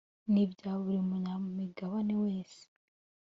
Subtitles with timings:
[0.31, 2.61] Nibya buri munyamigabane wese